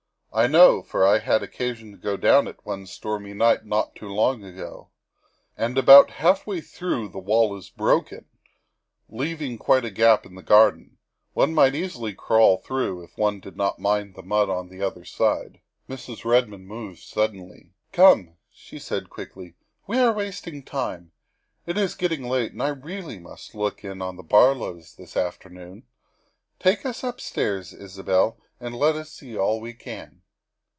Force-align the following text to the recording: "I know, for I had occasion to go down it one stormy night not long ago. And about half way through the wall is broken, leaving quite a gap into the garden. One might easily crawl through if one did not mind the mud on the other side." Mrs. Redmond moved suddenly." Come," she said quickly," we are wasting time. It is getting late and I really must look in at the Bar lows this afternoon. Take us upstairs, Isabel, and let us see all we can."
"I 0.41 0.47
know, 0.47 0.81
for 0.81 1.05
I 1.05 1.19
had 1.19 1.43
occasion 1.43 1.91
to 1.91 1.97
go 1.97 2.15
down 2.15 2.47
it 2.47 2.61
one 2.65 2.87
stormy 2.87 3.33
night 3.33 3.65
not 3.65 4.01
long 4.01 4.45
ago. 4.45 4.87
And 5.57 5.77
about 5.77 6.09
half 6.09 6.47
way 6.47 6.61
through 6.61 7.09
the 7.09 7.19
wall 7.19 7.57
is 7.57 7.69
broken, 7.69 8.25
leaving 9.09 9.57
quite 9.57 9.83
a 9.83 9.91
gap 9.91 10.25
into 10.25 10.37
the 10.37 10.43
garden. 10.43 10.97
One 11.33 11.53
might 11.53 11.75
easily 11.75 12.13
crawl 12.13 12.55
through 12.59 13.03
if 13.03 13.17
one 13.17 13.41
did 13.41 13.57
not 13.57 13.79
mind 13.79 14.15
the 14.15 14.23
mud 14.23 14.49
on 14.49 14.69
the 14.69 14.81
other 14.81 15.03
side." 15.03 15.59
Mrs. 15.89 16.23
Redmond 16.23 16.65
moved 16.65 17.01
suddenly." 17.01 17.73
Come," 17.91 18.37
she 18.49 18.79
said 18.79 19.09
quickly," 19.09 19.55
we 19.85 19.97
are 19.99 20.13
wasting 20.13 20.63
time. 20.63 21.11
It 21.65 21.77
is 21.77 21.93
getting 21.93 22.23
late 22.23 22.53
and 22.53 22.63
I 22.63 22.69
really 22.69 23.19
must 23.19 23.53
look 23.53 23.83
in 23.83 24.01
at 24.01 24.15
the 24.15 24.23
Bar 24.23 24.55
lows 24.55 24.95
this 24.95 25.17
afternoon. 25.17 25.83
Take 26.57 26.85
us 26.85 27.03
upstairs, 27.03 27.73
Isabel, 27.73 28.37
and 28.61 28.75
let 28.75 28.95
us 28.95 29.11
see 29.11 29.35
all 29.37 29.59
we 29.59 29.73
can." 29.73 30.19